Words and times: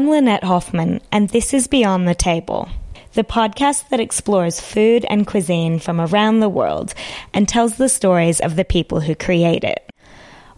I'm 0.00 0.08
Lynette 0.08 0.44
Hoffman, 0.44 1.02
and 1.12 1.28
this 1.28 1.52
is 1.52 1.66
Beyond 1.66 2.08
the 2.08 2.14
Table, 2.14 2.70
the 3.12 3.22
podcast 3.22 3.90
that 3.90 4.00
explores 4.00 4.58
food 4.58 5.04
and 5.10 5.26
cuisine 5.26 5.78
from 5.78 6.00
around 6.00 6.40
the 6.40 6.48
world 6.48 6.94
and 7.34 7.46
tells 7.46 7.76
the 7.76 7.90
stories 7.90 8.40
of 8.40 8.56
the 8.56 8.64
people 8.64 9.00
who 9.00 9.14
create 9.14 9.62
it. 9.62 9.90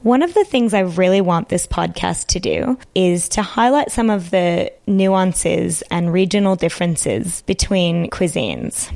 One 0.02 0.22
of 0.22 0.32
the 0.34 0.44
things 0.44 0.72
I 0.72 0.82
really 0.82 1.20
want 1.20 1.48
this 1.48 1.66
podcast 1.66 2.26
to 2.28 2.38
do 2.38 2.78
is 2.94 3.28
to 3.30 3.42
highlight 3.42 3.90
some 3.90 4.10
of 4.10 4.30
the 4.30 4.72
nuances 4.86 5.82
and 5.90 6.12
regional 6.12 6.54
differences 6.54 7.42
between 7.42 8.10
cuisines. 8.10 8.92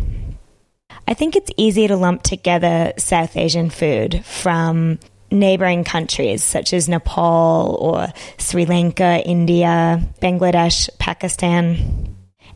I 1.08 1.14
think 1.14 1.35
it's 1.35 1.50
easy 1.57 1.89
to 1.89 1.96
lump 1.96 2.22
together 2.22 2.93
South 2.99 3.36
Asian 3.36 3.68
food 3.68 4.25
from 4.25 5.00
neighboring 5.39 5.85
countries 5.85 6.43
such 6.43 6.72
as 6.72 6.89
Nepal 6.89 7.76
or 7.81 8.08
Sri 8.39 8.67
Lanka, 8.67 9.22
India, 9.25 10.03
Bangladesh, 10.21 10.89
Pakistan. 10.99 12.14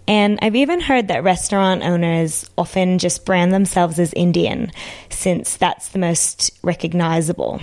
And 0.08 0.38
I've 0.42 0.56
even 0.56 0.80
heard 0.80 1.08
that 1.08 1.22
restaurant 1.22 1.84
owners 1.84 2.50
often 2.58 2.98
just 2.98 3.24
brand 3.24 3.52
themselves 3.52 3.98
as 3.98 4.12
Indian, 4.14 4.72
since 5.08 5.56
that's 5.56 5.88
the 5.88 6.00
most 6.00 6.50
recognizable. 6.62 7.60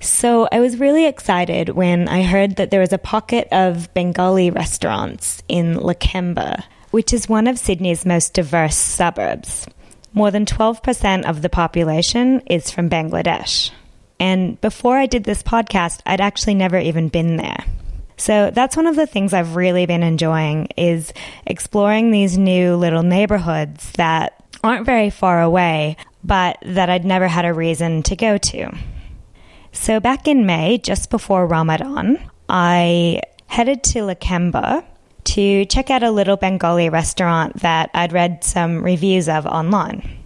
So 0.00 0.48
I 0.52 0.60
was 0.60 0.78
really 0.78 1.06
excited 1.06 1.70
when 1.70 2.06
I 2.08 2.22
heard 2.22 2.56
that 2.56 2.70
there 2.70 2.80
was 2.80 2.92
a 2.92 2.98
pocket 2.98 3.48
of 3.50 3.92
Bengali 3.94 4.50
restaurants 4.50 5.42
in 5.48 5.74
Lakemba, 5.74 6.62
which 6.90 7.12
is 7.12 7.28
one 7.28 7.46
of 7.46 7.58
Sydney's 7.58 8.06
most 8.06 8.34
diverse 8.34 8.76
suburbs. 8.76 9.66
More 10.12 10.30
than 10.30 10.46
12% 10.46 11.28
of 11.28 11.42
the 11.42 11.48
population 11.48 12.40
is 12.46 12.70
from 12.70 12.88
Bangladesh. 12.88 13.70
And 14.18 14.60
before 14.60 14.96
I 14.96 15.06
did 15.06 15.24
this 15.24 15.42
podcast, 15.42 16.00
I'd 16.06 16.20
actually 16.20 16.54
never 16.54 16.78
even 16.78 17.08
been 17.08 17.36
there. 17.36 17.64
So 18.16 18.50
that's 18.50 18.76
one 18.76 18.86
of 18.86 18.96
the 18.96 19.06
things 19.06 19.34
I've 19.34 19.56
really 19.56 19.84
been 19.84 20.02
enjoying 20.02 20.68
is 20.76 21.12
exploring 21.46 22.10
these 22.10 22.38
new 22.38 22.76
little 22.76 23.02
neighborhoods 23.02 23.92
that 23.92 24.42
aren't 24.64 24.86
very 24.86 25.10
far 25.10 25.42
away, 25.42 25.96
but 26.24 26.58
that 26.62 26.88
I'd 26.88 27.04
never 27.04 27.28
had 27.28 27.44
a 27.44 27.52
reason 27.52 28.02
to 28.04 28.16
go 28.16 28.38
to. 28.38 28.74
So 29.72 30.00
back 30.00 30.26
in 30.26 30.46
May, 30.46 30.78
just 30.78 31.10
before 31.10 31.46
Ramadan, 31.46 32.18
I 32.48 33.20
headed 33.46 33.84
to 33.84 34.00
Lakemba 34.00 34.84
to 35.24 35.64
check 35.66 35.90
out 35.90 36.02
a 36.02 36.10
little 36.10 36.36
Bengali 36.36 36.88
restaurant 36.88 37.60
that 37.60 37.90
I'd 37.92 38.12
read 38.12 38.42
some 38.42 38.82
reviews 38.82 39.28
of 39.28 39.44
online. 39.44 40.18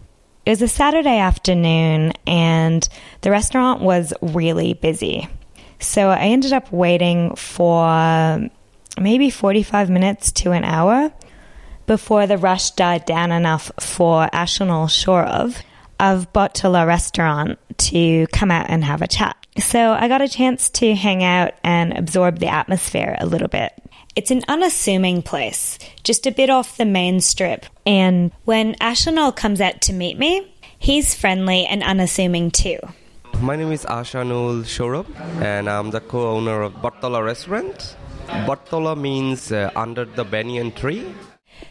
It 0.47 0.51
was 0.51 0.63
a 0.63 0.69
Saturday 0.69 1.19
afternoon, 1.19 2.13
and 2.27 2.89
the 3.21 3.31
restaurant 3.31 3.83
was 3.83 4.13
really 4.23 4.75
busy. 4.75 5.29
So 5.81 6.09
I 6.09 6.21
ended 6.29 6.53
up 6.53 6.73
waiting 6.73 7.35
for 7.37 8.49
maybe 8.99 9.31
45 9.31 9.91
minutes 9.91 10.33
to 10.33 10.53
an 10.53 10.65
hour 10.65 11.13
before 11.87 12.27
the 12.27 12.39
rush 12.39 12.71
died 12.73 13.05
down 13.05 13.33
enough 13.33 13.71
for 13.81 14.29
Ashanul 14.33 14.89
Shorov 14.89 15.57
of 15.99 16.33
Bottola 16.33 16.87
restaurant 16.87 17.59
to 17.77 18.27
come 18.29 18.51
out 18.51 18.67
and 18.69 18.85
have 18.85 19.03
a 19.03 19.09
chat. 19.09 19.37
So 19.59 19.93
I 19.93 20.09
got 20.09 20.23
a 20.23 20.29
chance 20.29 20.71
to 20.71 20.95
hang 20.95 21.23
out 21.23 21.55
and 21.65 21.97
absorb 21.97 22.39
the 22.39 22.49
atmosphere 22.49 23.17
a 23.19 23.27
little 23.27 23.49
bit. 23.49 23.73
It's 24.17 24.33
an 24.33 24.43
unassuming 24.49 25.23
place, 25.23 25.79
just 26.03 26.27
a 26.27 26.33
bit 26.33 26.51
off 26.51 26.77
the 26.77 26.85
main 26.85 27.21
strip. 27.21 27.65
And 27.87 28.33
when 28.45 28.75
Ashanul 28.77 29.35
comes 29.37 29.61
out 29.61 29.81
to 29.83 29.93
meet 29.93 30.19
me, 30.19 30.53
he's 30.81 31.15
friendly 31.15 31.65
and 31.65 31.85
unassuming 31.85 32.51
too. 32.51 32.81
My 33.41 33.55
name 33.55 33.71
is 33.71 33.85
Ashanul 33.85 34.65
Shorab, 34.65 35.07
and 35.41 35.71
I'm 35.71 35.91
the 35.91 36.01
co-owner 36.01 36.61
of 36.63 36.73
Bartola 36.83 37.25
Restaurant. 37.25 37.97
Bartola 38.27 38.99
means 39.01 39.53
uh, 39.53 39.71
under 39.77 40.05
the 40.05 40.25
banyan 40.25 40.73
tree. 40.73 41.15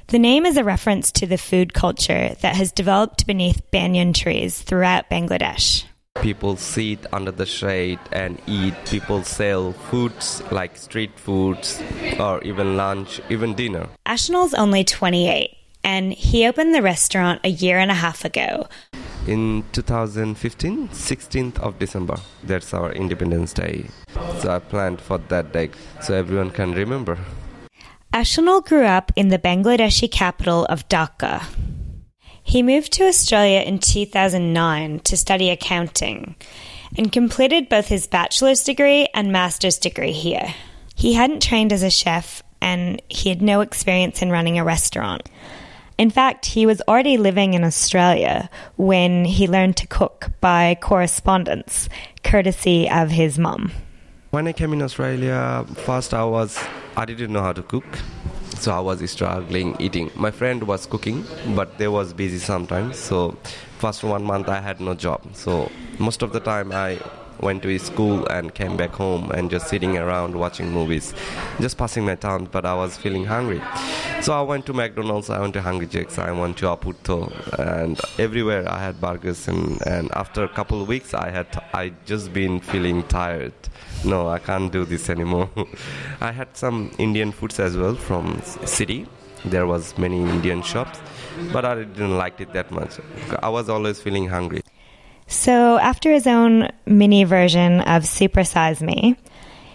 The 0.07 0.19
name 0.19 0.45
is 0.45 0.55
a 0.55 0.63
reference 0.63 1.11
to 1.13 1.27
the 1.27 1.37
food 1.37 1.73
culture 1.73 2.35
that 2.41 2.55
has 2.55 2.71
developed 2.71 3.27
beneath 3.27 3.69
banyan 3.69 4.13
trees 4.13 4.61
throughout 4.61 5.09
Bangladesh. 5.09 5.83
People 6.21 6.57
sit 6.57 7.05
under 7.13 7.31
the 7.31 7.45
shade 7.45 7.99
and 8.11 8.41
eat. 8.45 8.73
People 8.85 9.23
sell 9.23 9.71
foods 9.71 10.43
like 10.51 10.75
street 10.75 11.17
foods 11.17 11.81
or 12.19 12.41
even 12.43 12.75
lunch, 12.75 13.21
even 13.29 13.55
dinner. 13.55 13.87
Ashanul's 14.05 14.53
only 14.53 14.83
28 14.83 15.55
and 15.83 16.11
he 16.11 16.45
opened 16.45 16.75
the 16.75 16.81
restaurant 16.81 17.39
a 17.45 17.49
year 17.49 17.79
and 17.79 17.89
a 17.89 17.93
half 17.93 18.25
ago. 18.25 18.67
In 19.27 19.63
2015, 19.71 20.89
16th 20.89 21.59
of 21.59 21.79
December, 21.79 22.17
that's 22.43 22.73
our 22.73 22.91
Independence 22.91 23.53
Day. 23.53 23.87
So 24.39 24.51
I 24.51 24.59
planned 24.59 24.99
for 24.99 25.19
that 25.29 25.53
day 25.53 25.69
so 26.01 26.15
everyone 26.15 26.51
can 26.51 26.73
remember. 26.73 27.17
Ashanul 28.13 28.65
grew 28.65 28.85
up 28.85 29.11
in 29.15 29.29
the 29.29 29.37
Bangladeshi 29.39 30.11
capital 30.11 30.65
of 30.65 30.87
Dhaka. 30.89 31.45
He 32.49 32.63
moved 32.63 32.93
to 32.93 33.05
Australia 33.05 33.59
in 33.59 33.77
2009 33.77 35.01
to 35.01 35.15
study 35.15 35.51
accounting 35.51 36.35
and 36.97 37.11
completed 37.11 37.69
both 37.69 37.85
his 37.85 38.07
bachelor's 38.07 38.63
degree 38.63 39.07
and 39.13 39.31
master's 39.31 39.77
degree 39.77 40.13
here. 40.13 40.55
He 40.95 41.13
hadn't 41.13 41.43
trained 41.43 41.71
as 41.71 41.83
a 41.83 41.91
chef 41.91 42.41
and 42.59 43.03
he 43.07 43.29
had 43.29 43.43
no 43.43 43.61
experience 43.61 44.23
in 44.23 44.31
running 44.31 44.57
a 44.57 44.63
restaurant. 44.63 45.29
In 45.99 46.09
fact, 46.09 46.47
he 46.47 46.65
was 46.65 46.81
already 46.87 47.17
living 47.17 47.53
in 47.53 47.63
Australia 47.63 48.49
when 48.77 49.25
he 49.25 49.47
learned 49.47 49.77
to 49.77 49.85
cook 49.85 50.31
by 50.41 50.75
correspondence, 50.81 51.87
courtesy 52.23 52.89
of 52.89 53.11
his 53.11 53.37
mum. 53.37 53.71
When 54.31 54.47
I 54.47 54.53
came 54.53 54.73
in 54.73 54.81
Australia, 54.81 55.67
first 55.85 56.15
I 56.15 56.25
was 56.25 56.57
I 56.97 57.05
didn't 57.05 57.31
know 57.31 57.43
how 57.43 57.53
to 57.53 57.61
cook 57.61 57.85
so 58.59 58.73
I 58.73 58.79
was 58.79 59.09
struggling 59.09 59.75
eating. 59.79 60.11
My 60.15 60.31
friend 60.31 60.63
was 60.63 60.85
cooking, 60.85 61.25
but 61.55 61.77
they 61.77 61.87
was 61.87 62.13
busy 62.13 62.39
sometimes. 62.39 62.97
So 62.97 63.37
first 63.77 64.03
one 64.03 64.23
month 64.23 64.49
I 64.49 64.59
had 64.59 64.81
no 64.81 64.95
job. 64.95 65.21
So 65.33 65.71
most 65.97 66.21
of 66.21 66.33
the 66.33 66.39
time 66.39 66.71
I 66.71 66.99
went 67.41 67.63
to 67.63 67.77
school 67.79 68.25
and 68.27 68.53
came 68.53 68.77
back 68.77 68.91
home 68.91 69.31
and 69.31 69.49
just 69.49 69.67
sitting 69.67 69.97
around 69.97 70.35
watching 70.35 70.71
movies, 70.71 71.13
just 71.59 71.77
passing 71.77 72.05
my 72.05 72.15
time. 72.15 72.45
But 72.45 72.65
I 72.65 72.75
was 72.75 72.97
feeling 72.97 73.25
hungry, 73.25 73.61
so 74.21 74.33
I 74.33 74.41
went 74.41 74.65
to 74.67 74.73
McDonald's. 74.73 75.29
I 75.29 75.39
went 75.39 75.53
to 75.53 75.61
Hungry 75.61 75.87
Jack's. 75.87 76.17
I 76.17 76.31
went 76.31 76.57
to 76.57 76.65
Oporto, 76.65 77.31
and 77.59 77.99
everywhere 78.17 78.69
I 78.69 78.79
had 78.79 78.99
burgers. 78.99 79.47
And, 79.47 79.81
and 79.87 80.11
after 80.13 80.43
a 80.43 80.49
couple 80.49 80.81
of 80.81 80.87
weeks, 80.87 81.13
I 81.13 81.29
had 81.29 81.47
I 81.73 81.93
just 82.05 82.33
been 82.33 82.59
feeling 82.59 83.03
tired. 83.03 83.53
No, 84.05 84.29
I 84.29 84.39
can't 84.39 84.71
do 84.71 84.85
this 84.85 85.09
anymore. 85.09 85.49
I 86.21 86.31
had 86.31 86.55
some 86.55 86.91
Indian 86.97 87.31
foods 87.31 87.59
as 87.59 87.75
well 87.75 87.95
from 87.95 88.41
city. 88.65 89.07
There 89.45 89.67
was 89.67 89.97
many 89.97 90.21
Indian 90.21 90.61
shops, 90.61 90.99
but 91.53 91.63
I 91.63 91.75
didn't 91.75 92.17
like 92.17 92.41
it 92.41 92.51
that 92.53 92.71
much. 92.71 92.99
I 93.41 93.49
was 93.49 93.69
always 93.69 94.01
feeling 94.01 94.27
hungry. 94.27 94.61
So, 95.29 95.77
after 95.77 96.11
his 96.11 96.25
own 96.25 96.69
mini 96.87 97.23
version 97.23 97.81
of 97.81 98.07
Super 98.07 98.43
Size 98.43 98.81
Me, 98.81 99.15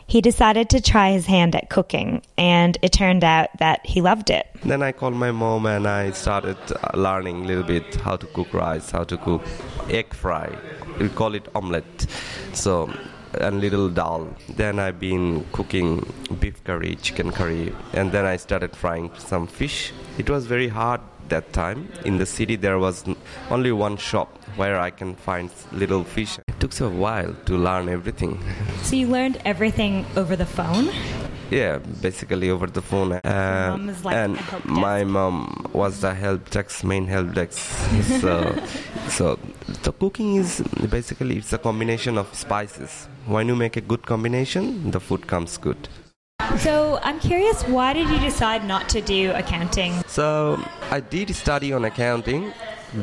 he 0.05 0.21
decided 0.21 0.69
to 0.71 0.81
try 0.81 1.13
his 1.13 1.27
hand 1.27 1.55
at 1.55 1.71
cooking, 1.71 2.23
and 2.37 2.77
it 2.83 2.93
turned 2.93 3.23
out 3.23 3.51
that 3.61 3.87
he 3.87 4.01
loved 4.01 4.31
it. 4.31 4.49
Then 4.65 4.83
I 4.83 4.91
called 4.91 5.15
my 5.15 5.31
mom 5.31 5.67
and 5.67 5.87
I 5.87 6.11
started 6.11 6.59
uh, 6.73 6.99
learning 6.99 7.45
a 7.45 7.47
little 7.47 7.63
bit 7.63 7.95
how 7.95 8.17
to 8.17 8.27
cook 8.27 8.53
rice, 8.53 8.91
how 8.91 9.05
to 9.05 9.17
cook 9.17 9.43
egg 9.89 10.13
fry. 10.13 10.59
We 10.99 11.09
call 11.09 11.37
it 11.37 11.49
omelette. 11.55 12.07
So, 12.53 12.93
and 13.41 13.61
little 13.61 13.89
dal. 13.89 14.37
Then 14.49 14.81
I've 14.81 14.99
been 14.99 15.47
cooking 15.53 16.13
beef 16.41 16.63
curry, 16.65 16.97
chicken 16.97 17.31
curry, 17.31 17.73
and 17.93 18.11
then 18.11 18.25
I 18.25 18.37
started 18.39 18.75
frying 18.77 19.11
some 19.19 19.47
fish. 19.47 19.93
It 20.19 20.29
was 20.29 20.47
very 20.47 20.69
hard 20.69 21.01
that 21.35 21.53
time. 21.53 21.81
In 22.05 22.19
the 22.23 22.27
city, 22.27 22.57
there 22.67 22.79
was 22.79 22.97
only 23.51 23.73
one 23.73 23.97
shop 23.97 24.29
where 24.61 24.77
I 24.89 24.91
can 24.91 25.15
find 25.29 25.51
little 25.73 26.05
fish. 26.05 26.39
It 26.53 26.59
took 26.61 26.73
a 26.81 26.89
while 27.05 27.33
to 27.49 27.55
learn 27.69 27.89
everything. 27.99 28.35
So 28.85 28.97
you 28.97 29.09
learned 29.19 29.37
everything 29.53 29.95
over 30.21 30.35
the 30.37 30.51
phone? 30.59 30.87
Yeah, 31.51 31.79
basically 32.07 32.49
over 32.51 32.67
the 32.79 32.83
phone. 32.83 33.13
Uh, 33.13 33.95
like 34.05 34.17
and 34.23 34.39
my 34.65 35.05
mom 35.05 35.37
was 35.73 36.01
the 36.05 36.13
help 36.25 36.51
desk, 36.51 36.85
main 36.85 37.07
help 37.07 37.33
desk. 37.39 37.59
so, 38.23 38.33
so 39.09 39.39
the 39.87 39.93
cooking 39.93 40.37
is 40.37 40.51
basically 40.97 41.39
it's 41.39 41.53
a 41.53 41.59
combination 41.69 42.19
of 42.19 42.27
spices. 42.35 43.09
When 43.27 43.49
you 43.49 43.57
make 43.57 43.77
a 43.77 43.85
good 43.93 44.03
combination, 44.13 44.91
the 44.91 45.01
food 45.01 45.27
comes 45.27 45.57
good. 45.57 45.89
So 46.59 46.99
I'm 47.03 47.21
curious, 47.21 47.63
why 47.65 47.93
did 47.93 48.09
you 48.09 48.19
decide 48.19 48.65
not 48.65 48.89
to 48.91 49.01
do 49.01 49.33
accounting? 49.33 50.03
So 50.07 50.59
I 50.91 51.01
did 51.01 51.35
study 51.35 51.73
on 51.73 51.85
accounting, 51.85 52.53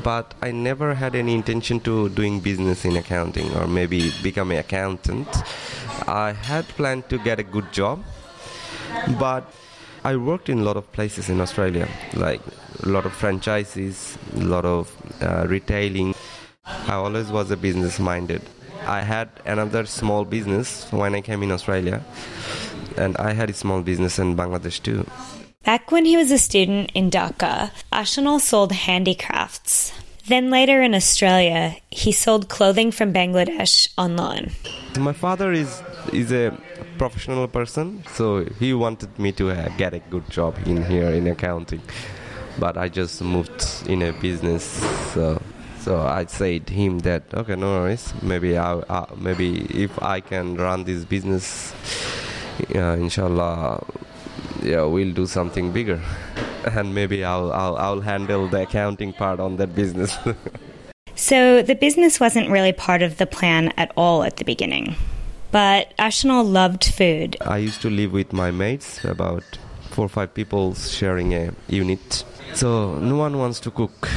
but 0.04 0.33
I 0.42 0.51
never 0.51 0.94
had 0.94 1.16
any 1.16 1.33
intention 1.33 1.80
to 1.81 2.10
doing 2.10 2.39
business 2.39 2.86
in 2.86 2.95
accounting 2.98 3.54
or 3.56 3.68
maybe 3.68 4.12
become 4.24 4.51
an 4.51 4.57
accountant. 4.57 5.28
I 6.07 6.31
had 6.31 6.68
planned 6.69 7.10
to 7.10 7.18
get 7.19 7.39
a 7.39 7.44
good 7.44 7.72
job, 7.72 8.04
but 9.19 9.44
I 10.04 10.16
worked 10.16 10.50
in 10.50 10.60
a 10.60 10.63
lot 10.63 10.78
of 10.78 10.92
places 10.92 11.30
in 11.30 11.39
Australia, 11.39 11.88
like 12.13 12.42
a 12.83 12.89
lot 12.89 13.06
of 13.06 13.13
franchises, 13.13 14.18
a 14.36 14.44
lot 14.44 14.66
of 14.66 14.92
uh, 15.22 15.45
retailing. 15.48 16.16
I 16.66 16.94
always 16.94 17.30
was 17.31 17.51
a 17.51 17.57
business 17.57 18.00
minded. 18.00 18.42
I 18.88 19.01
had 19.01 19.30
another 19.45 19.86
small 19.86 20.25
business 20.25 20.92
when 20.92 21.13
I 21.13 21.22
came 21.22 21.44
in 21.44 21.51
Australia 21.51 22.04
and 22.97 23.17
I 23.17 23.33
had 23.33 23.49
a 23.49 23.53
small 23.53 23.81
business 23.81 24.19
in 24.19 24.35
Bangladesh 24.35 24.81
too. 24.81 25.05
Back 25.63 25.91
when 25.91 26.05
he 26.05 26.17
was 26.17 26.31
a 26.31 26.38
student 26.38 26.91
in 26.95 27.11
Dhaka, 27.11 27.71
Ashanol 27.93 28.41
sold 28.41 28.71
handicrafts. 28.71 29.93
Then 30.27 30.49
later 30.49 30.81
in 30.81 30.93
Australia, 30.93 31.75
he 31.89 32.11
sold 32.11 32.49
clothing 32.49 32.91
from 32.91 33.13
Bangladesh 33.13 33.89
online. 33.97 34.51
My 34.97 35.13
father 35.13 35.51
is 35.51 35.81
is 36.13 36.31
a 36.31 36.57
professional 36.97 37.47
person, 37.47 38.03
so 38.13 38.45
he 38.59 38.73
wanted 38.73 39.17
me 39.17 39.31
to 39.33 39.51
uh, 39.51 39.69
get 39.77 39.94
a 39.94 39.99
good 39.99 40.29
job 40.29 40.55
in 40.65 40.83
here 40.85 41.09
in 41.09 41.27
accounting. 41.27 41.81
But 42.59 42.77
I 42.77 42.89
just 42.89 43.21
moved 43.21 43.65
in 43.87 44.01
a 44.01 44.13
business, 44.13 44.63
so 45.13 45.41
so 45.79 46.01
I 46.01 46.25
said 46.25 46.69
him 46.69 46.99
that 46.99 47.23
okay, 47.33 47.55
no 47.55 47.81
worries. 47.81 48.13
Maybe 48.21 48.57
I 48.57 48.73
uh, 48.73 49.05
maybe 49.17 49.65
if 49.83 50.01
I 50.01 50.21
can 50.21 50.55
run 50.55 50.83
this 50.83 51.05
business, 51.05 51.73
uh, 52.75 52.98
inshallah, 52.98 53.83
yeah, 54.62 54.83
we'll 54.83 55.13
do 55.13 55.25
something 55.25 55.71
bigger, 55.71 56.01
and 56.71 56.94
maybe 56.94 57.24
I'll 57.24 57.51
I'll, 57.51 57.77
I'll 57.77 58.01
handle 58.01 58.48
the 58.48 58.63
accounting 58.63 59.13
part 59.13 59.39
on 59.39 59.57
that 59.57 59.75
business. 59.75 60.18
so 61.15 61.62
the 61.62 61.75
business 61.75 62.19
wasn't 62.19 62.50
really 62.50 62.74
part 62.74 63.01
of 63.01 63.18
the 63.18 63.25
plan 63.25 63.74
at 63.77 63.92
all 63.95 64.24
at 64.24 64.38
the 64.38 64.45
beginning. 64.45 64.95
But 65.51 65.94
Ashanol 65.98 66.50
loved 66.50 66.86
food. 66.86 67.36
I 67.42 67.57
used 67.57 67.81
to 67.81 67.89
live 67.89 68.13
with 68.13 68.31
my 68.31 68.51
mates, 68.51 69.04
about 69.04 69.44
four 69.89 70.06
or 70.06 70.09
five 70.09 70.33
people 70.33 70.74
sharing 70.75 71.33
a 71.33 71.51
unit. 71.68 72.24
So 72.53 73.00
no 73.00 73.15
one 73.15 73.38
wants 73.38 73.59
to 73.62 73.71
cook, 73.71 74.09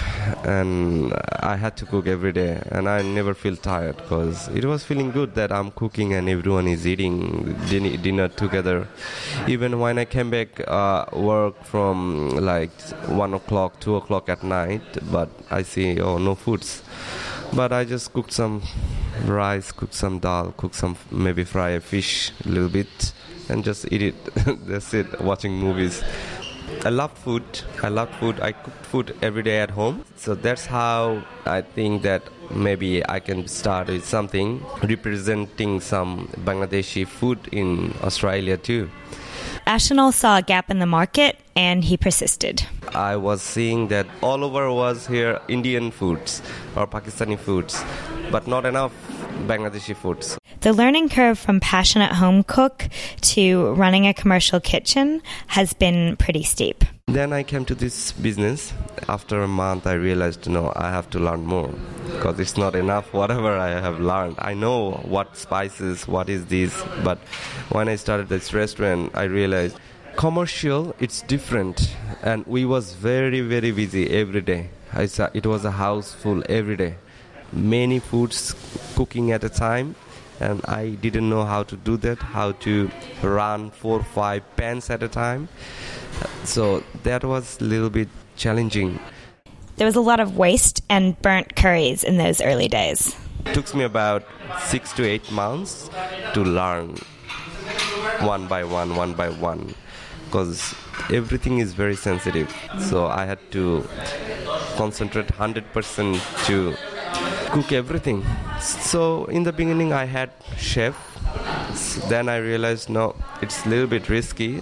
and 0.45 1.15
I 1.41 1.57
had 1.57 1.77
to 1.79 1.87
cook 1.87 2.07
every 2.07 2.33
day, 2.33 2.61
and 2.71 2.89
I 2.89 3.01
never 3.01 3.33
feel 3.33 3.57
tired 3.57 3.97
because 3.97 4.49
it 4.49 4.65
was 4.65 4.85
feeling 4.85 5.13
good 5.13 5.35
that 5.37 5.51
I'm 5.53 5.71
cooking 5.71 6.13
and 6.13 6.29
everyone 6.29 6.67
is 6.67 6.87
eating 6.87 7.55
din- 7.69 8.03
dinner 8.03 8.29
together. 8.29 8.87
Even 9.47 9.79
when 9.79 9.99
I 9.99 10.05
came 10.05 10.31
back 10.31 10.61
uh, 10.69 11.07
work 11.13 11.65
from 11.65 12.31
like 12.31 12.73
one 13.07 13.35
o'clock, 13.35 13.81
two 13.81 13.97
o'clock 13.97 14.29
at 14.29 14.43
night, 14.43 14.83
but 15.11 15.31
I 15.51 15.63
see 15.63 16.01
oh 16.01 16.19
no 16.19 16.35
foods, 16.35 16.83
but 17.55 17.73
I 17.73 17.85
just 17.85 18.13
cooked 18.13 18.33
some 18.33 18.63
rice, 19.25 19.73
cook 19.73 19.95
some 19.95 20.19
dal, 20.19 20.53
cook 20.57 20.75
some 20.75 20.97
maybe 21.11 21.45
fry 21.45 21.71
a 21.71 21.81
fish 21.81 22.33
a 22.45 22.49
little 22.49 22.69
bit, 22.69 23.13
and 23.49 23.65
just 23.65 23.91
eat 23.93 24.03
it. 24.03 24.35
That's 24.67 24.93
it. 24.93 25.21
Watching 25.21 25.53
movies. 25.55 26.03
I 26.85 26.91
love 26.91 27.13
food. 27.13 27.45
I 27.83 27.89
love 27.89 28.11
food. 28.17 28.41
I 28.41 28.53
cook 28.53 28.75
food 28.85 29.17
every 29.23 29.43
day 29.43 29.59
at 29.61 29.71
home. 29.71 30.05
So 30.17 30.35
that's 30.35 30.67
how 30.67 31.25
I 31.47 31.63
think 31.63 32.03
that 32.03 32.23
maybe 32.51 33.03
I 33.09 33.21
can 33.21 33.49
start 33.49 33.89
with 33.89 34.05
something 34.05 34.63
representing 34.83 35.81
some 35.81 36.29
Bangladeshi 36.45 37.07
food 37.07 37.49
in 37.53 37.95
Australia 38.03 38.59
too. 38.59 38.91
Ashanol 39.67 40.13
saw 40.13 40.37
a 40.37 40.43
gap 40.43 40.71
in 40.71 40.79
the 40.79 40.87
market 40.87 41.39
and 41.57 41.85
he 41.85 41.97
persisted. 41.97 42.67
I 42.95 43.17
was 43.17 43.41
seeing 43.41 43.89
that 43.89 44.07
all 44.21 44.45
over 44.45 44.71
was 44.71 45.07
here 45.07 45.41
Indian 45.49 45.91
foods 45.91 46.43
or 46.77 46.87
Pakistani 46.87 47.39
foods, 47.39 47.83
but 48.31 48.47
not 48.47 48.67
enough 48.67 48.93
Bangladeshi 49.47 49.95
foods. 49.95 50.39
The 50.61 50.73
learning 50.73 51.11
curve 51.11 51.39
from 51.39 51.61
passionate 51.61 52.13
home 52.13 52.43
cook 52.43 52.89
to 53.21 53.73
running 53.75 54.07
a 54.07 54.15
commercial 54.15 54.61
kitchen 54.61 55.21
has 55.49 55.75
been 55.75 56.17
pretty 56.17 56.43
steep. 56.43 56.85
Then 57.09 57.33
I 57.33 57.43
came 57.43 57.65
to 57.67 57.75
this 57.75 58.13
business. 58.13 58.73
After 59.09 59.43
a 59.43 59.49
month, 59.49 59.87
I 59.87 59.93
realized, 59.93 60.49
no, 60.49 60.73
I 60.75 60.91
have 60.91 61.11
to 61.11 61.19
learn 61.19 61.45
more 61.45 61.71
because 62.07 62.41
it's 62.41 62.57
not 62.57 62.75
enough. 62.75 63.13
Whatever 63.13 63.59
I 63.59 63.69
have 63.69 64.01
learned, 64.01 64.37
I 64.39 64.55
know 64.55 64.93
what 65.05 65.37
spices, 65.37 66.09
what 66.09 66.29
is 66.29 66.47
this. 66.47 66.83
But 67.05 67.19
when 67.71 67.89
I 67.89 67.97
started 67.97 68.29
this 68.29 68.55
restaurant, 68.55 69.11
I 69.15 69.25
realized 69.25 69.77
commercial, 70.17 70.95
it's 70.99 71.23
different, 71.23 71.95
and 72.23 72.47
we 72.47 72.65
was 72.65 72.95
very, 72.95 73.43
very 73.43 73.73
busy 73.73 74.11
every 74.11 74.41
day. 74.41 74.71
I 74.93 75.07
saw 75.07 75.29
it 75.35 75.45
was 75.45 75.65
a 75.65 75.73
house 75.73 76.13
full 76.13 76.43
every 76.49 76.77
day, 76.77 76.95
many 77.53 77.99
foods 77.99 78.55
cooking 78.95 79.33
at 79.33 79.45
a 79.45 79.49
time 79.49 79.95
and 80.41 80.61
I 80.67 80.91
didn't 80.91 81.29
know 81.29 81.45
how 81.45 81.63
to 81.65 81.77
do 81.77 81.97
that, 81.99 82.19
how 82.19 82.53
to 82.53 82.91
run 83.23 83.71
four 83.71 84.01
or 84.01 84.05
five 84.05 84.43
pans 84.57 84.91
at 84.91 85.03
a 85.03 85.09
time. 85.09 85.49
So 86.45 86.83
that 87.03 87.25
was 87.25 87.61
a 87.61 87.65
little 87.65 87.91
bit 87.91 88.09
challenging. 88.37 88.99
There 89.77 89.87
was 89.87 89.97
a 89.97 90.01
lot 90.01 90.21
of 90.21 90.37
waste 90.37 90.83
and 90.89 91.21
burnt 91.23 91.57
curries 91.57 92.05
in 92.05 92.17
those 92.17 92.41
early 92.41 92.69
days. 92.69 93.17
It 93.47 93.55
took 93.55 93.75
me 93.75 93.85
about 93.85 94.25
six 94.67 94.93
to 94.95 95.05
eight 95.05 95.31
months 95.31 95.91
to 96.35 96.43
learn 96.43 96.97
one 98.21 98.47
by 98.47 98.65
one, 98.65 98.97
one 98.97 99.15
by 99.15 99.31
one, 99.31 99.75
because 100.27 100.75
everything 101.13 101.59
is 101.59 101.75
very 101.75 101.97
sensitive. 101.97 102.55
So 102.79 103.07
I 103.07 103.27
had 103.27 103.39
to 103.53 103.87
concentrate 104.77 105.27
100% 105.27 106.47
to 106.47 106.77
cook 107.55 107.71
everything. 107.71 108.25
So 108.61 109.27
in 109.27 109.45
the 109.45 109.53
beginning, 109.53 109.93
I 109.93 110.07
had 110.07 110.31
chef. 110.57 110.97
Then 112.09 112.29
I 112.29 112.39
realized 112.39 112.89
no, 112.89 113.15
it's 113.43 113.65
a 113.65 113.69
little 113.69 113.87
bit 113.87 114.09
risky. 114.09 114.61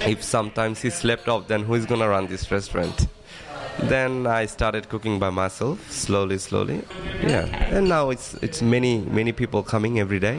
If 0.00 0.22
sometimes 0.22 0.82
he 0.82 0.90
slept 0.90 1.28
off, 1.28 1.48
then 1.48 1.62
who's 1.62 1.86
gonna 1.86 2.06
run 2.06 2.26
this 2.26 2.52
restaurant? 2.52 3.06
Then 3.78 4.26
I 4.26 4.44
started 4.44 4.90
cooking 4.90 5.18
by 5.18 5.30
myself, 5.30 5.90
slowly, 5.90 6.36
slowly. 6.36 6.82
Yeah, 7.22 7.46
and 7.74 7.88
now 7.88 8.10
it's 8.10 8.34
it's 8.42 8.60
many 8.60 8.98
many 8.98 9.32
people 9.32 9.62
coming 9.62 9.98
every 9.98 10.20
day. 10.20 10.38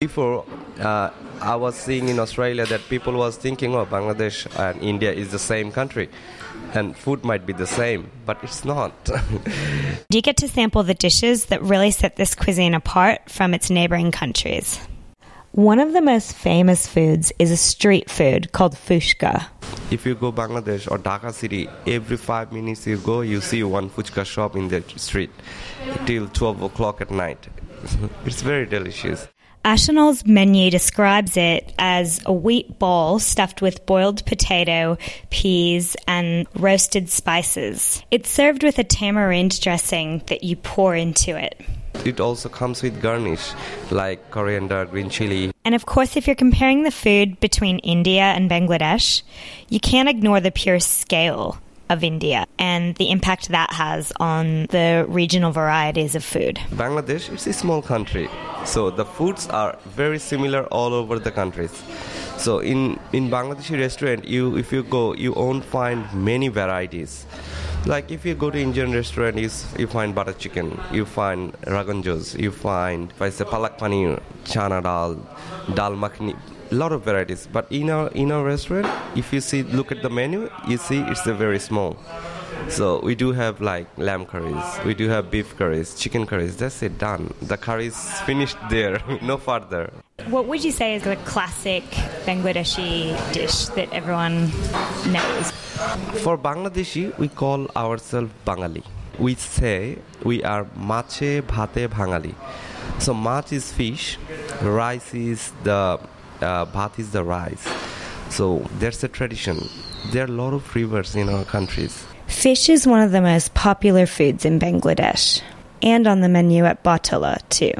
Before, 0.00 0.46
uh, 0.78 1.10
I 1.42 1.56
was 1.56 1.74
seeing 1.74 2.08
in 2.08 2.18
Australia 2.18 2.64
that 2.64 2.80
people 2.88 3.12
was 3.12 3.36
thinking, 3.36 3.74
oh, 3.74 3.84
Bangladesh 3.84 4.46
and 4.58 4.80
India 4.82 5.12
is 5.12 5.30
the 5.30 5.38
same 5.38 5.70
country 5.70 6.08
and 6.72 6.96
food 6.96 7.22
might 7.22 7.44
be 7.44 7.52
the 7.52 7.66
same, 7.66 8.10
but 8.24 8.38
it's 8.42 8.64
not. 8.64 8.92
Do 9.04 10.16
you 10.16 10.22
get 10.22 10.38
to 10.38 10.48
sample 10.48 10.82
the 10.84 10.94
dishes 10.94 11.46
that 11.46 11.60
really 11.60 11.90
set 11.90 12.16
this 12.16 12.34
cuisine 12.34 12.72
apart 12.72 13.28
from 13.28 13.52
its 13.52 13.68
neighboring 13.68 14.10
countries? 14.10 14.80
One 15.52 15.78
of 15.78 15.92
the 15.92 16.00
most 16.00 16.32
famous 16.32 16.86
foods 16.86 17.30
is 17.38 17.50
a 17.50 17.58
street 17.58 18.08
food 18.08 18.52
called 18.52 18.76
fuchka. 18.76 19.48
If 19.90 20.06
you 20.06 20.14
go 20.14 20.32
Bangladesh 20.32 20.90
or 20.90 20.96
Dhaka 20.96 21.34
city, 21.34 21.68
every 21.86 22.16
five 22.16 22.52
minutes 22.52 22.86
you 22.86 22.96
go, 22.96 23.20
you 23.20 23.42
see 23.42 23.62
one 23.64 23.90
fuchka 23.90 24.24
shop 24.24 24.56
in 24.56 24.68
the 24.68 24.82
street 24.96 25.30
till 26.06 26.26
12 26.28 26.62
o'clock 26.62 27.02
at 27.02 27.10
night. 27.10 27.48
it's 28.24 28.40
very 28.40 28.64
delicious. 28.64 29.28
Ashanol's 29.64 30.24
menu 30.24 30.70
describes 30.70 31.36
it 31.36 31.74
as 31.78 32.20
a 32.24 32.32
wheat 32.32 32.78
ball 32.78 33.18
stuffed 33.18 33.60
with 33.60 33.84
boiled 33.84 34.24
potato, 34.24 34.96
peas, 35.28 35.96
and 36.08 36.46
roasted 36.54 37.10
spices. 37.10 38.02
It's 38.10 38.30
served 38.30 38.62
with 38.62 38.78
a 38.78 38.84
tamarind 38.84 39.60
dressing 39.60 40.22
that 40.28 40.44
you 40.44 40.56
pour 40.56 40.94
into 40.94 41.36
it. 41.36 41.60
It 42.06 42.20
also 42.20 42.48
comes 42.48 42.82
with 42.82 43.02
garnish 43.02 43.52
like 43.90 44.30
coriander, 44.30 44.86
green 44.86 45.10
chili. 45.10 45.52
And 45.66 45.74
of 45.74 45.84
course, 45.84 46.16
if 46.16 46.26
you're 46.26 46.36
comparing 46.36 46.82
the 46.82 46.90
food 46.90 47.38
between 47.40 47.80
India 47.80 48.22
and 48.22 48.50
Bangladesh, 48.50 49.22
you 49.68 49.78
can't 49.78 50.08
ignore 50.08 50.40
the 50.40 50.50
pure 50.50 50.80
scale 50.80 51.58
of 51.90 52.02
India 52.02 52.46
and 52.58 52.94
the 52.96 53.10
impact 53.10 53.48
that 53.48 53.70
has 53.72 54.12
on 54.18 54.66
the 54.70 55.04
regional 55.08 55.52
varieties 55.52 56.14
of 56.14 56.24
food. 56.24 56.58
Bangladesh 56.70 57.30
is 57.34 57.46
a 57.46 57.52
small 57.52 57.82
country, 57.82 58.28
so 58.64 58.90
the 58.90 59.04
foods 59.04 59.48
are 59.48 59.76
very 59.84 60.18
similar 60.18 60.64
all 60.66 60.94
over 60.94 61.18
the 61.18 61.30
countries. 61.30 61.82
So 62.38 62.60
in 62.60 62.98
in 63.12 63.28
Bangladeshi 63.28 63.78
restaurant, 63.78 64.24
you 64.24 64.56
if 64.56 64.72
you 64.72 64.82
go, 64.82 65.14
you 65.14 65.32
won't 65.32 65.64
find 65.64 66.06
many 66.14 66.48
varieties. 66.48 67.26
Like 67.86 68.10
if 68.10 68.24
you 68.26 68.34
go 68.34 68.50
to 68.50 68.58
Indian 68.58 68.92
restaurant, 68.92 69.36
you, 69.36 69.50
you 69.78 69.86
find 69.86 70.14
butter 70.14 70.34
chicken, 70.34 70.78
you 70.92 71.06
find 71.06 71.54
rogan 71.66 72.02
josh, 72.02 72.34
you 72.34 72.50
find 72.52 73.10
if 73.10 73.22
I 73.22 73.30
say 73.30 73.44
palak 73.44 73.78
paneer, 73.78 74.20
chana 74.44 74.82
dal, 74.82 75.16
dal 75.74 75.92
makhani, 75.92 76.36
lot 76.70 76.92
of 76.92 77.02
varieties. 77.02 77.48
But 77.52 77.70
in 77.70 77.90
our 77.90 78.08
in 78.08 78.32
our 78.32 78.44
restaurant, 78.44 78.86
if 79.16 79.32
you 79.32 79.40
see 79.40 79.62
look 79.62 79.92
at 79.92 80.02
the 80.02 80.10
menu, 80.10 80.50
you 80.68 80.76
see 80.76 81.00
it's 81.00 81.26
a 81.26 81.34
very 81.34 81.58
small. 81.58 81.96
So 82.68 83.00
we 83.00 83.14
do 83.14 83.32
have 83.32 83.60
like 83.60 83.86
lamb 83.96 84.26
curries, 84.26 84.64
we 84.84 84.94
do 84.94 85.08
have 85.08 85.30
beef 85.30 85.56
curries, 85.56 85.94
chicken 85.94 86.26
curries. 86.26 86.56
That's 86.56 86.82
it, 86.82 86.98
done. 86.98 87.32
The 87.42 87.56
curries 87.56 87.96
finished 88.22 88.58
there, 88.68 89.00
no 89.22 89.38
further. 89.38 89.90
What 90.28 90.46
would 90.46 90.62
you 90.62 90.70
say 90.70 90.94
is 90.94 91.02
the 91.02 91.16
classic 91.24 91.82
Bangladeshi 92.26 93.16
dish 93.32 93.66
that 93.76 93.92
everyone 93.92 94.50
knows? 95.10 95.50
For 96.22 96.36
Bangladeshi, 96.36 97.16
we 97.18 97.28
call 97.28 97.68
ourselves 97.74 98.30
Bangali. 98.44 98.84
We 99.18 99.34
say 99.34 99.98
we 100.22 100.44
are 100.44 100.66
mache 100.76 101.42
bhate 101.42 101.88
Bangali. 101.88 102.34
So 103.00 103.14
mach 103.14 103.52
is 103.52 103.72
fish, 103.72 104.18
rice 104.60 105.14
is 105.14 105.52
the 105.64 105.98
uh, 106.42 106.66
bhat 106.66 106.98
is 106.98 107.12
the 107.12 107.24
rice. 107.24 107.66
So 108.30 108.66
there's 108.78 109.02
a 109.04 109.08
tradition. 109.08 109.68
There 110.12 110.22
are 110.22 110.28
a 110.28 110.36
lot 110.42 110.54
of 110.54 110.74
rivers 110.74 111.16
in 111.16 111.28
our 111.28 111.44
countries. 111.44 112.04
Fish 112.26 112.68
is 112.68 112.86
one 112.86 113.00
of 113.00 113.10
the 113.10 113.20
most 113.20 113.54
popular 113.54 114.06
foods 114.06 114.44
in 114.44 114.58
Bangladesh 114.58 115.42
and 115.82 116.06
on 116.06 116.20
the 116.20 116.28
menu 116.28 116.64
at 116.64 116.84
Botala 116.84 117.38
too. 117.48 117.72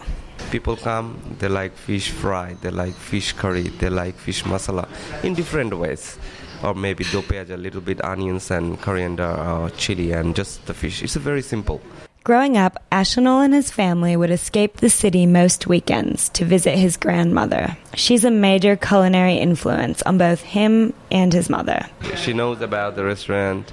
People 0.51 0.77
come, 0.77 1.37
they 1.39 1.49
like 1.49 1.77
fish 1.77 2.11
fry, 2.11 2.55
they 2.61 2.71
like 2.71 2.95
fish 2.95 3.33
curry, 3.33 3.69
they 3.79 3.89
like 3.89 4.17
fish 4.17 4.43
masala 4.43 4.89
in 5.23 5.35
different 5.35 5.79
ways. 5.79 6.19
Or 6.63 6.75
maybe 6.75 7.05
do 7.05 7.23
a 7.31 7.57
little 7.57 7.81
bit 7.81 8.05
onions 8.05 8.51
and 8.51 8.79
coriander 8.83 9.25
or 9.25 9.71
chili 9.71 10.13
and 10.13 10.37
just 10.37 10.67
the 10.67 10.75
fish. 10.75 11.03
It's 11.03 11.15
very 11.15 11.41
simple. 11.41 11.81
Growing 12.23 12.59
up, 12.59 12.83
Ashanol 12.93 13.43
and 13.43 13.55
his 13.55 13.71
family 13.71 14.15
would 14.15 14.31
escape 14.31 14.77
the 14.77 14.91
city 14.91 15.25
most 15.25 15.67
weekends 15.67 16.29
to 16.31 16.45
visit 16.45 16.77
his 16.77 16.99
grandmother. 16.99 17.79
She's 17.95 18.25
a 18.25 18.31
major 18.31 18.77
culinary 18.77 19.37
influence 19.37 20.03
on 20.03 20.19
both 20.19 20.43
him 20.43 20.93
and 21.11 21.33
his 21.33 21.49
mother. 21.49 21.87
She 22.17 22.35
knows 22.35 22.61
about 22.61 22.95
the 22.95 23.05
restaurant. 23.05 23.73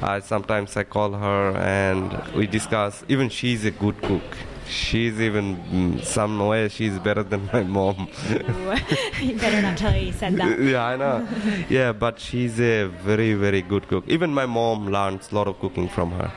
I 0.00 0.20
sometimes 0.20 0.76
I 0.76 0.84
call 0.84 1.10
her 1.12 1.56
and 1.56 2.16
we 2.34 2.46
discuss. 2.46 3.02
Even 3.08 3.30
she's 3.30 3.64
a 3.64 3.72
good 3.72 4.00
cook. 4.00 4.22
She's 4.68 5.20
even 5.20 5.56
mm, 5.56 6.04
some 6.04 6.38
way 6.38 6.68
she's 6.68 6.96
better 7.00 7.24
than 7.24 7.50
my 7.52 7.64
mom. 7.64 8.08
you 9.20 9.34
better 9.36 9.60
not 9.60 9.76
tell 9.76 9.90
her 9.90 9.98
you 9.98 10.12
said 10.12 10.36
that. 10.36 10.60
yeah, 10.60 10.84
I 10.84 10.94
know. 10.96 11.26
Yeah, 11.68 11.90
but 11.92 12.20
she's 12.20 12.60
a 12.60 12.84
very 12.84 13.34
very 13.34 13.60
good 13.62 13.88
cook. 13.88 14.04
Even 14.06 14.32
my 14.32 14.46
mom 14.46 14.86
learns 14.88 15.32
a 15.32 15.34
lot 15.34 15.48
of 15.48 15.58
cooking 15.58 15.88
from 15.88 16.12
her. 16.12 16.30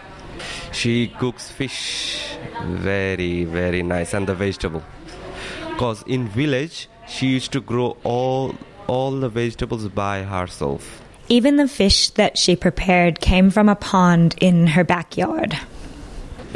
She 0.71 1.07
cooks 1.19 1.51
fish 1.51 2.37
very, 2.63 3.43
very 3.43 3.83
nice 3.83 4.13
and 4.13 4.27
the 4.27 4.35
vegetable. 4.35 4.83
Cause 5.77 6.03
in 6.07 6.27
village 6.27 6.87
she 7.07 7.27
used 7.27 7.51
to 7.53 7.61
grow 7.61 7.97
all 8.03 8.55
all 8.87 9.11
the 9.11 9.29
vegetables 9.29 9.87
by 9.89 10.23
herself. 10.23 11.01
Even 11.29 11.55
the 11.55 11.67
fish 11.67 12.09
that 12.11 12.37
she 12.37 12.55
prepared 12.55 13.21
came 13.21 13.49
from 13.49 13.69
a 13.69 13.75
pond 13.75 14.35
in 14.41 14.67
her 14.67 14.83
backyard. 14.83 15.57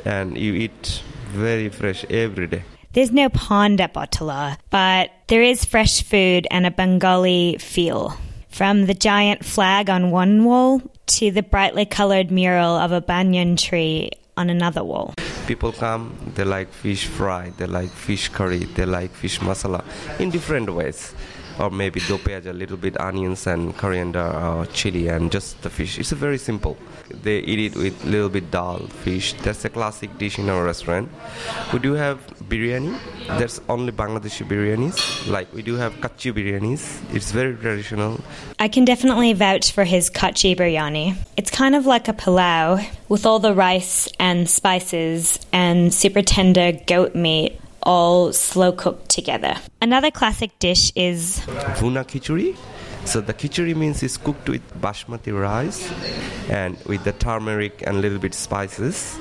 And 0.04 0.38
you 0.38 0.54
eat 0.54 1.02
very 1.30 1.70
fresh 1.70 2.06
every 2.10 2.48
day. 2.48 2.64
There's 2.94 3.12
no 3.12 3.30
pond 3.30 3.82
at 3.82 3.94
Botala, 3.94 4.58
but 4.70 5.12
there 5.28 5.42
is 5.42 5.66
fresh 5.66 6.02
food 6.04 6.48
and 6.52 6.66
a 6.66 6.72
Bengali 6.72 7.58
feel. 7.58 8.18
From 8.50 8.86
the 8.86 8.94
giant 8.94 9.44
flag 9.44 9.90
on 9.90 10.12
one 10.12 10.46
wall 10.46 10.82
to 11.08 11.32
the 11.32 11.44
brightly 11.44 11.86
coloured 11.86 12.32
mural 12.32 12.76
of 12.76 12.92
a 12.92 13.02
banyan 13.02 13.56
tree 13.56 14.12
on 14.38 14.50
another 14.50 14.84
wall. 14.84 15.14
People 15.48 15.72
come, 15.72 16.16
they 16.36 16.44
like 16.44 16.72
fish 16.72 17.06
fry, 17.06 17.52
they 17.58 17.68
like 17.68 17.90
fish 17.90 18.30
curry, 18.30 18.66
they 18.66 18.86
like 18.86 19.12
fish 19.12 19.40
masala 19.40 19.84
in 20.20 20.30
different 20.30 20.74
ways 20.74 21.14
or 21.60 21.70
maybe 21.70 22.00
do 22.02 22.20
a 22.26 22.54
little 22.54 22.78
bit 22.78 23.00
onions 23.00 23.48
and 23.48 23.78
coriander 23.78 24.22
or 24.22 24.66
chili 24.68 25.08
and 25.08 25.32
just 25.32 25.62
the 25.62 25.70
fish. 25.70 25.98
It's 25.98 26.12
very 26.12 26.38
simple. 26.38 26.78
They 27.10 27.40
eat 27.40 27.60
it 27.60 27.76
with 27.76 28.04
a 28.04 28.08
little 28.08 28.30
bit 28.30 28.52
dal, 28.52 28.80
fish. 28.88 29.34
That's 29.44 29.64
a 29.66 29.70
classic 29.70 30.18
dish 30.18 30.40
in 30.40 30.50
our 30.50 30.64
restaurant. 30.64 31.10
We 31.72 31.80
do 31.80 31.94
have 31.94 32.20
biryani. 32.50 32.98
There's 33.40 33.62
only 33.70 33.92
Bangladeshi 33.92 34.48
biryanis. 34.48 35.30
Like 35.30 35.54
we 35.54 35.62
do 35.62 35.76
have 35.76 35.94
kachi 35.96 36.34
biryanis. 36.34 37.02
It's 37.14 37.32
very 37.32 37.56
traditional. 37.56 38.20
I 38.60 38.68
can 38.68 38.86
definitely 38.86 39.34
vouch 39.34 39.72
for 39.72 39.84
his 39.84 40.10
kachi 40.10 40.56
biryani. 40.56 41.16
It's 41.38 41.52
kind 41.52 41.76
of 41.76 41.86
like 41.86 42.08
a 42.08 42.14
pilau 42.14 42.80
with 43.08 43.26
all 43.26 43.40
the 43.40 43.54
rice 43.54 44.10
and 44.20 44.50
spices 44.50 45.40
and 45.54 45.94
super 45.94 46.22
tender 46.22 46.72
goat 46.72 47.16
meat 47.16 47.60
all 47.86 48.34
slow 48.34 48.72
cooked 48.72 49.10
together. 49.10 49.56
Another 49.82 50.12
classic 50.12 50.58
dish 50.60 50.92
is 50.96 51.40
Vuna 51.78 52.04
khichuri. 52.04 52.56
So 53.06 53.22
the 53.22 53.34
khichuri 53.34 53.76
means 53.76 54.02
it's 54.02 54.18
cooked 54.18 54.50
with 54.50 54.64
basmati 54.82 55.32
rice 55.32 55.92
and 56.50 56.76
with 56.86 57.04
the 57.04 57.12
turmeric 57.12 57.84
and 57.86 57.98
a 57.98 58.00
little 58.00 58.18
bit 58.18 58.34
spices. 58.34 59.18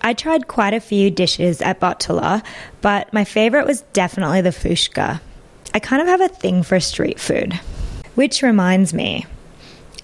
I 0.00 0.14
tried 0.14 0.48
quite 0.48 0.72
a 0.72 0.80
few 0.80 1.10
dishes 1.10 1.60
at 1.60 1.78
Botala, 1.78 2.42
but 2.80 3.12
my 3.12 3.24
favorite 3.24 3.66
was 3.66 3.82
definitely 3.92 4.40
the 4.40 4.48
fushka. 4.50 5.20
I 5.74 5.78
kind 5.78 6.00
of 6.00 6.08
have 6.08 6.22
a 6.22 6.28
thing 6.28 6.62
for 6.62 6.80
street 6.80 7.20
food. 7.20 7.60
Which 8.14 8.42
reminds 8.42 8.94
me, 8.94 9.26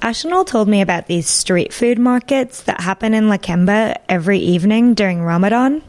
Ashanol 0.02 0.46
told 0.46 0.68
me 0.68 0.82
about 0.82 1.06
these 1.06 1.28
street 1.28 1.72
food 1.72 1.98
markets 1.98 2.62
that 2.64 2.82
happen 2.82 3.14
in 3.14 3.24
Lakemba 3.24 3.96
every 4.08 4.38
evening 4.38 4.92
during 4.92 5.22
Ramadan. 5.22 5.82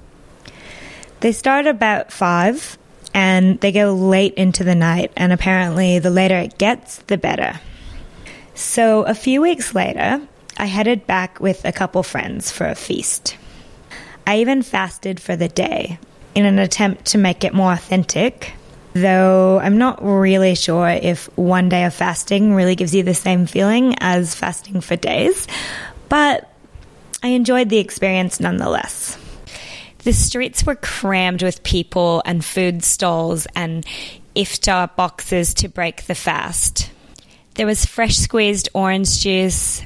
They 1.19 1.31
start 1.31 1.65
about 1.65 2.11
five 2.11 2.77
and 3.13 3.59
they 3.61 3.71
go 3.71 3.93
late 3.93 4.35
into 4.35 4.63
the 4.63 4.75
night, 4.75 5.11
and 5.17 5.33
apparently, 5.33 5.97
the 5.97 6.11
later 6.11 6.37
it 6.37 6.59
gets, 6.59 6.97
the 7.07 7.17
better. 7.17 7.59
So, 8.53 9.03
a 9.03 9.15
few 9.15 9.41
weeks 9.41 9.73
later, 9.73 10.21
I 10.57 10.65
headed 10.65 11.07
back 11.07 11.39
with 11.39 11.65
a 11.65 11.71
couple 11.71 12.03
friends 12.03 12.51
for 12.51 12.67
a 12.67 12.75
feast. 12.75 13.35
I 14.27 14.37
even 14.37 14.61
fasted 14.61 15.19
for 15.19 15.35
the 15.35 15.47
day 15.47 15.97
in 16.35 16.45
an 16.45 16.59
attempt 16.59 17.05
to 17.05 17.17
make 17.17 17.43
it 17.43 17.55
more 17.55 17.73
authentic, 17.73 18.53
though 18.93 19.59
I'm 19.59 19.79
not 19.79 20.03
really 20.03 20.53
sure 20.53 20.87
if 20.87 21.25
one 21.35 21.69
day 21.69 21.85
of 21.85 21.95
fasting 21.95 22.53
really 22.53 22.75
gives 22.75 22.93
you 22.93 23.01
the 23.01 23.15
same 23.15 23.47
feeling 23.47 23.95
as 23.99 24.35
fasting 24.35 24.81
for 24.81 24.95
days, 24.95 25.47
but 26.09 26.51
I 27.23 27.29
enjoyed 27.29 27.69
the 27.69 27.79
experience 27.79 28.39
nonetheless. 28.39 29.17
The 30.07 30.13
streets 30.13 30.65
were 30.65 30.75
crammed 30.75 31.43
with 31.43 31.63
people 31.63 32.21
and 32.23 32.45
food 32.45 32.81
stalls 32.81 33.45
and 33.57 33.85
iftar 34.37 34.95
boxes 34.95 35.53
to 35.55 35.67
break 35.67 36.05
the 36.05 36.15
fast. 36.15 36.89
There 37.55 37.65
was 37.65 37.85
fresh 37.85 38.15
squeezed 38.15 38.69
orange 38.73 39.19
juice, 39.19 39.83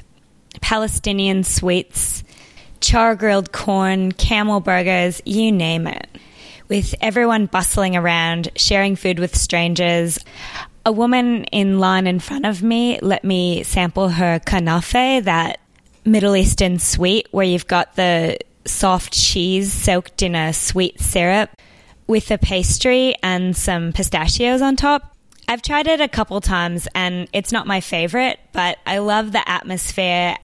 Palestinian 0.60 1.42
sweets, 1.42 2.22
char 2.80 3.16
grilled 3.16 3.50
corn, 3.50 4.12
camel 4.12 4.60
burgers, 4.60 5.20
you 5.24 5.50
name 5.50 5.88
it. 5.88 6.06
With 6.68 6.94
everyone 7.00 7.46
bustling 7.46 7.96
around, 7.96 8.48
sharing 8.54 8.94
food 8.94 9.18
with 9.18 9.34
strangers. 9.34 10.20
A 10.86 10.92
woman 10.92 11.46
in 11.46 11.80
line 11.80 12.06
in 12.06 12.20
front 12.20 12.46
of 12.46 12.62
me 12.62 13.00
let 13.02 13.24
me 13.24 13.64
sample 13.64 14.08
her 14.10 14.38
kanafe, 14.38 15.24
that 15.24 15.58
Middle 16.04 16.36
Eastern 16.36 16.78
sweet 16.78 17.26
where 17.32 17.44
you've 17.44 17.66
got 17.66 17.96
the 17.96 18.38
soft 18.64 19.12
cheese 19.12 19.72
soaked 19.72 20.22
in 20.22 20.34
a 20.34 20.52
sweet 20.52 21.00
syrup 21.00 21.50
with 22.06 22.30
a 22.30 22.38
pastry 22.38 23.14
and 23.22 23.56
some 23.56 23.92
pistachios 23.92 24.62
on 24.62 24.76
top. 24.76 25.16
I've 25.48 25.62
tried 25.62 25.86
it 25.86 26.00
a 26.00 26.08
couple 26.08 26.40
times 26.40 26.88
and 26.94 27.28
it's 27.32 27.52
not 27.52 27.66
my 27.66 27.80
favorite, 27.80 28.38
but 28.52 28.78
I 28.86 28.98
love 28.98 29.32
the 29.32 29.48
atmosphere. 29.48 30.36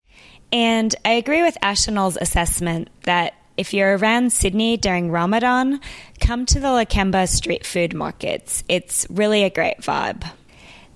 And 0.52 0.94
I 1.04 1.12
agree 1.12 1.42
with 1.42 1.56
Ashanol's 1.62 2.18
assessment 2.20 2.88
that 3.02 3.34
if 3.56 3.74
you're 3.74 3.96
around 3.96 4.32
Sydney 4.32 4.76
during 4.76 5.10
Ramadan, 5.10 5.80
come 6.20 6.46
to 6.46 6.60
the 6.60 6.68
Lakemba 6.68 7.28
street 7.28 7.66
food 7.66 7.92
markets. 7.92 8.64
It's 8.68 9.06
really 9.10 9.42
a 9.42 9.50
great 9.50 9.80
vibe. 9.80 10.30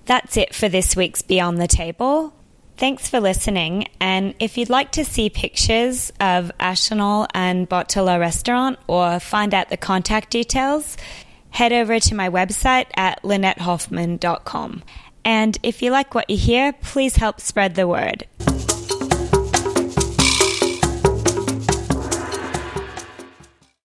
That's 0.05 0.37
it 0.37 0.55
for 0.55 0.69
this 0.69 0.95
week's 0.95 1.21
Beyond 1.21 1.61
the 1.61 1.67
Table. 1.67 2.33
Thanks 2.83 3.07
for 3.07 3.21
listening. 3.21 3.87
And 4.01 4.35
if 4.39 4.57
you'd 4.57 4.69
like 4.69 4.91
to 4.91 5.05
see 5.05 5.29
pictures 5.29 6.11
of 6.19 6.51
Ashanol 6.59 7.27
and 7.33 7.69
Botala 7.69 8.19
restaurant 8.19 8.77
or 8.87 9.21
find 9.21 9.53
out 9.53 9.69
the 9.69 9.77
contact 9.77 10.31
details, 10.31 10.97
head 11.51 11.71
over 11.71 11.97
to 12.01 12.13
my 12.13 12.27
website 12.27 12.87
at 12.97 13.23
lynettehoffman.com. 13.23 14.83
And 15.23 15.57
if 15.63 15.81
you 15.81 15.91
like 15.91 16.13
what 16.13 16.29
you 16.29 16.35
hear, 16.35 16.73
please 16.73 17.15
help 17.15 17.39
spread 17.39 17.75
the 17.75 17.87
word. 17.87 18.27